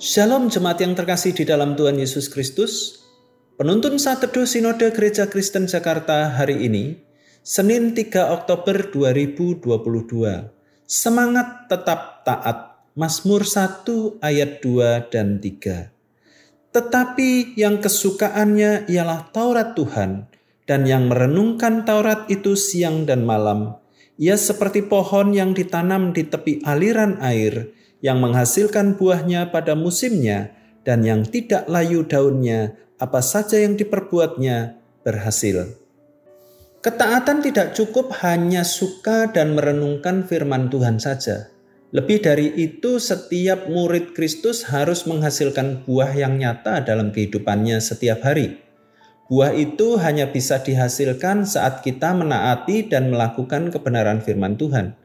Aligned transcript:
Shalom 0.00 0.48
jemaat 0.48 0.80
yang 0.80 0.96
terkasih 0.96 1.36
di 1.36 1.44
dalam 1.44 1.76
Tuhan 1.76 2.00
Yesus 2.00 2.32
Kristus. 2.32 3.04
Penuntun 3.60 4.00
saat 4.00 4.24
teduh 4.24 4.48
Sinode 4.48 4.88
Gereja 4.96 5.28
Kristen 5.28 5.68
Jakarta 5.68 6.40
hari 6.40 6.56
ini, 6.64 7.04
Senin 7.44 7.92
3 7.92 8.32
Oktober 8.32 8.88
2022. 8.96 9.60
Semangat 10.88 11.68
tetap 11.68 12.24
taat. 12.24 12.80
Mazmur 12.96 13.44
1 13.44 14.24
ayat 14.24 14.64
2 14.64 15.12
dan 15.12 15.36
3. 15.36 15.92
Tetapi 16.72 17.60
yang 17.60 17.84
kesukaannya 17.84 18.88
ialah 18.88 19.28
Taurat 19.36 19.76
Tuhan, 19.76 20.32
dan 20.64 20.88
yang 20.88 21.12
merenungkan 21.12 21.84
Taurat 21.84 22.24
itu 22.32 22.56
siang 22.56 23.04
dan 23.04 23.28
malam. 23.28 23.76
Ia 24.16 24.40
seperti 24.40 24.80
pohon 24.80 25.36
yang 25.36 25.52
ditanam 25.52 26.16
di 26.16 26.24
tepi 26.24 26.64
aliran 26.64 27.20
air, 27.20 27.76
yang 28.00 28.20
menghasilkan 28.20 28.96
buahnya 28.96 29.52
pada 29.52 29.76
musimnya 29.76 30.56
dan 30.84 31.04
yang 31.04 31.24
tidak 31.24 31.68
layu 31.68 32.04
daunnya, 32.04 32.76
apa 32.96 33.20
saja 33.20 33.60
yang 33.60 33.76
diperbuatnya 33.76 34.80
berhasil. 35.04 35.76
Ketaatan 36.80 37.44
tidak 37.44 37.76
cukup 37.76 38.08
hanya 38.24 38.64
suka 38.64 39.28
dan 39.28 39.52
merenungkan 39.52 40.24
firman 40.24 40.72
Tuhan 40.72 40.96
saja. 40.96 41.52
Lebih 41.92 42.24
dari 42.24 42.48
itu, 42.56 42.96
setiap 42.96 43.68
murid 43.68 44.16
Kristus 44.16 44.64
harus 44.70 45.04
menghasilkan 45.04 45.84
buah 45.84 46.14
yang 46.16 46.40
nyata 46.40 46.80
dalam 46.80 47.12
kehidupannya 47.12 47.82
setiap 47.82 48.24
hari. 48.24 48.62
Buah 49.28 49.52
itu 49.52 49.98
hanya 50.00 50.30
bisa 50.30 50.62
dihasilkan 50.62 51.44
saat 51.44 51.84
kita 51.84 52.16
menaati 52.16 52.88
dan 52.88 53.12
melakukan 53.12 53.68
kebenaran 53.68 54.22
firman 54.24 54.56
Tuhan. 54.56 54.96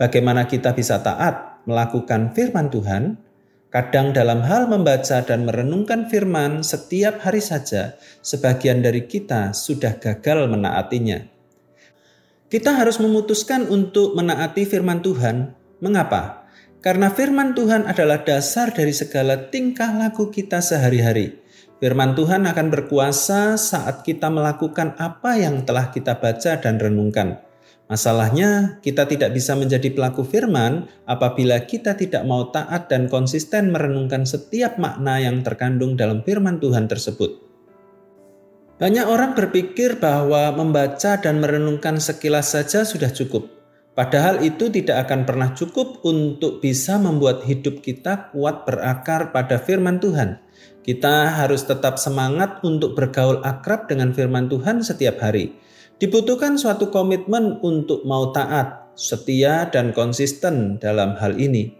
Bagaimana 0.00 0.48
kita 0.48 0.74
bisa 0.74 0.98
taat? 1.04 1.51
Melakukan 1.68 2.34
firman 2.34 2.68
Tuhan, 2.68 3.20
kadang 3.72 4.12
dalam 4.12 4.44
hal 4.44 4.68
membaca 4.68 5.24
dan 5.24 5.48
merenungkan 5.48 6.06
firman 6.12 6.60
setiap 6.60 7.24
hari 7.24 7.40
saja, 7.40 7.96
sebagian 8.20 8.84
dari 8.84 9.08
kita 9.08 9.56
sudah 9.56 9.96
gagal 9.96 10.50
menaatinya. 10.50 11.24
Kita 12.52 12.76
harus 12.76 13.00
memutuskan 13.00 13.64
untuk 13.72 14.12
menaati 14.12 14.68
firman 14.68 15.00
Tuhan. 15.00 15.56
Mengapa? 15.80 16.44
Karena 16.84 17.08
firman 17.08 17.56
Tuhan 17.56 17.88
adalah 17.88 18.20
dasar 18.26 18.76
dari 18.76 18.92
segala 18.92 19.48
tingkah 19.48 19.88
laku 19.96 20.28
kita 20.28 20.60
sehari-hari. 20.60 21.40
Firman 21.80 22.12
Tuhan 22.12 22.44
akan 22.44 22.66
berkuasa 22.68 23.56
saat 23.56 24.04
kita 24.04 24.28
melakukan 24.28 24.94
apa 25.00 25.34
yang 25.40 25.64
telah 25.64 25.90
kita 25.90 26.18
baca 26.20 26.60
dan 26.60 26.76
renungkan. 26.76 27.40
Masalahnya, 27.92 28.80
kita 28.80 29.04
tidak 29.04 29.36
bisa 29.36 29.52
menjadi 29.52 29.92
pelaku 29.92 30.24
firman 30.24 30.88
apabila 31.04 31.60
kita 31.68 31.92
tidak 31.92 32.24
mau 32.24 32.48
taat 32.48 32.88
dan 32.88 33.04
konsisten 33.04 33.68
merenungkan 33.68 34.24
setiap 34.24 34.80
makna 34.80 35.20
yang 35.20 35.44
terkandung 35.44 35.92
dalam 35.92 36.24
firman 36.24 36.56
Tuhan 36.56 36.88
tersebut. 36.88 37.44
Banyak 38.80 39.04
orang 39.04 39.36
berpikir 39.36 40.00
bahwa 40.00 40.56
membaca 40.56 41.20
dan 41.20 41.44
merenungkan 41.44 42.00
sekilas 42.00 42.56
saja 42.56 42.88
sudah 42.88 43.12
cukup. 43.12 43.52
Padahal 43.92 44.40
itu 44.40 44.72
tidak 44.72 45.04
akan 45.04 45.28
pernah 45.28 45.52
cukup 45.52 46.00
untuk 46.08 46.64
bisa 46.64 46.96
membuat 46.96 47.44
hidup 47.44 47.84
kita 47.84 48.32
kuat 48.32 48.64
berakar 48.64 49.36
pada 49.36 49.60
firman 49.60 50.00
Tuhan. 50.00 50.40
Kita 50.80 51.28
harus 51.44 51.68
tetap 51.68 52.00
semangat 52.00 52.64
untuk 52.64 52.96
bergaul 52.96 53.44
akrab 53.44 53.84
dengan 53.84 54.16
firman 54.16 54.48
Tuhan 54.48 54.80
setiap 54.80 55.20
hari 55.20 55.60
Dibutuhkan 56.02 56.58
suatu 56.58 56.90
komitmen 56.90 57.62
untuk 57.62 58.02
mau 58.02 58.34
taat, 58.34 58.90
setia, 58.98 59.70
dan 59.70 59.94
konsisten 59.94 60.82
dalam 60.82 61.14
hal 61.14 61.38
ini. 61.38 61.78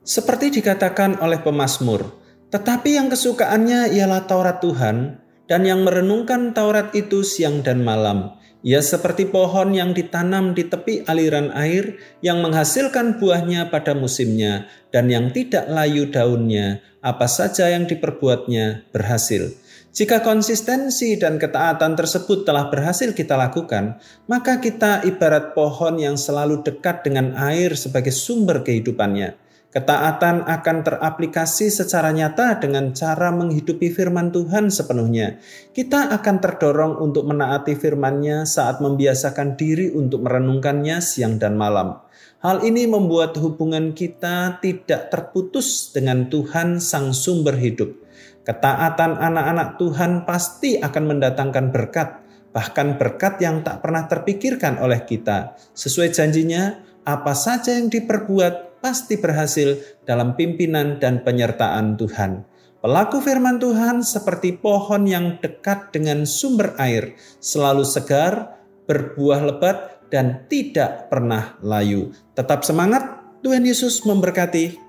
Seperti 0.00 0.48
dikatakan 0.56 1.20
oleh 1.20 1.44
pemazmur, 1.44 2.16
tetapi 2.48 2.96
yang 2.96 3.12
kesukaannya 3.12 3.92
ialah 3.92 4.24
Taurat 4.24 4.64
Tuhan, 4.64 5.20
dan 5.44 5.68
yang 5.68 5.84
merenungkan 5.84 6.56
Taurat 6.56 6.96
itu 6.96 7.20
siang 7.20 7.60
dan 7.60 7.84
malam. 7.84 8.40
Ia 8.64 8.80
seperti 8.80 9.28
pohon 9.28 9.76
yang 9.76 9.92
ditanam 9.92 10.56
di 10.56 10.64
tepi 10.64 11.04
aliran 11.04 11.52
air, 11.52 12.00
yang 12.24 12.40
menghasilkan 12.40 13.20
buahnya 13.20 13.68
pada 13.68 13.92
musimnya, 13.92 14.64
dan 14.88 15.12
yang 15.12 15.28
tidak 15.36 15.68
layu 15.68 16.08
daunnya, 16.08 16.80
apa 17.04 17.28
saja 17.28 17.68
yang 17.68 17.84
diperbuatnya 17.84 18.88
berhasil. 18.96 19.52
Jika 19.96 20.20
konsistensi 20.20 21.16
dan 21.16 21.40
ketaatan 21.40 21.96
tersebut 21.96 22.44
telah 22.44 22.68
berhasil 22.68 23.16
kita 23.16 23.32
lakukan, 23.32 23.96
maka 24.28 24.60
kita 24.60 25.00
ibarat 25.08 25.56
pohon 25.56 25.96
yang 25.96 26.20
selalu 26.20 26.60
dekat 26.60 27.00
dengan 27.00 27.32
air 27.32 27.72
sebagai 27.72 28.12
sumber 28.12 28.60
kehidupannya. 28.60 29.45
Ketaatan 29.76 30.48
akan 30.48 30.76
teraplikasi 30.88 31.68
secara 31.68 32.08
nyata 32.08 32.56
dengan 32.56 32.96
cara 32.96 33.28
menghidupi 33.28 33.92
firman 33.92 34.32
Tuhan 34.32 34.72
sepenuhnya. 34.72 35.36
Kita 35.76 36.16
akan 36.16 36.40
terdorong 36.40 36.96
untuk 36.96 37.28
menaati 37.28 37.76
firman-Nya 37.76 38.48
saat 38.48 38.80
membiasakan 38.80 39.60
diri 39.60 39.92
untuk 39.92 40.24
merenungkannya 40.24 40.96
siang 41.04 41.36
dan 41.36 41.60
malam. 41.60 42.00
Hal 42.40 42.64
ini 42.64 42.88
membuat 42.88 43.36
hubungan 43.36 43.92
kita 43.92 44.64
tidak 44.64 45.12
terputus 45.12 45.92
dengan 45.92 46.32
Tuhan 46.32 46.80
Sang 46.80 47.12
Sumber 47.12 47.60
Hidup. 47.60 48.00
Ketaatan 48.48 49.20
anak-anak 49.20 49.76
Tuhan 49.76 50.24
pasti 50.24 50.80
akan 50.80 51.04
mendatangkan 51.04 51.68
berkat, 51.68 52.24
bahkan 52.48 52.96
berkat 52.96 53.44
yang 53.44 53.60
tak 53.60 53.84
pernah 53.84 54.08
terpikirkan 54.08 54.80
oleh 54.80 55.04
kita. 55.04 55.52
Sesuai 55.76 56.16
janjinya, 56.16 56.80
apa 57.04 57.36
saja 57.36 57.76
yang 57.76 57.92
diperbuat 57.92 58.65
pasti 58.86 59.18
berhasil 59.18 59.98
dalam 60.06 60.38
pimpinan 60.38 61.02
dan 61.02 61.26
penyertaan 61.26 61.98
Tuhan. 61.98 62.46
Pelaku 62.78 63.18
firman 63.18 63.58
Tuhan 63.58 64.06
seperti 64.06 64.54
pohon 64.62 65.10
yang 65.10 65.42
dekat 65.42 65.90
dengan 65.90 66.22
sumber 66.22 66.78
air, 66.78 67.18
selalu 67.42 67.82
segar, 67.82 68.62
berbuah 68.86 69.42
lebat, 69.42 70.06
dan 70.06 70.46
tidak 70.46 71.10
pernah 71.10 71.58
layu. 71.66 72.14
Tetap 72.38 72.62
semangat, 72.62 73.26
Tuhan 73.42 73.66
Yesus 73.66 74.06
memberkati 74.06 74.85